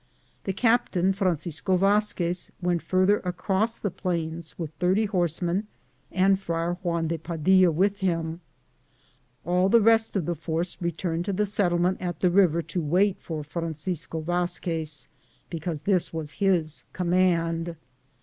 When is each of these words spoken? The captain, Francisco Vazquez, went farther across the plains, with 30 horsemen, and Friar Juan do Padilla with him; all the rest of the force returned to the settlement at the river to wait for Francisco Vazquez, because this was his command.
The 0.45 0.53
captain, 0.53 1.13
Francisco 1.13 1.77
Vazquez, 1.77 2.49
went 2.59 2.81
farther 2.81 3.19
across 3.19 3.77
the 3.77 3.91
plains, 3.91 4.57
with 4.57 4.71
30 4.79 5.05
horsemen, 5.05 5.67
and 6.11 6.39
Friar 6.39 6.73
Juan 6.81 7.07
do 7.07 7.19
Padilla 7.19 7.69
with 7.69 7.97
him; 7.97 8.41
all 9.45 9.69
the 9.69 9.79
rest 9.79 10.15
of 10.15 10.25
the 10.25 10.33
force 10.33 10.75
returned 10.81 11.25
to 11.25 11.33
the 11.33 11.45
settlement 11.45 12.01
at 12.01 12.19
the 12.21 12.31
river 12.31 12.63
to 12.63 12.81
wait 12.81 13.21
for 13.21 13.43
Francisco 13.43 14.21
Vazquez, 14.21 15.07
because 15.51 15.81
this 15.81 16.11
was 16.11 16.31
his 16.31 16.83
command. 16.93 17.75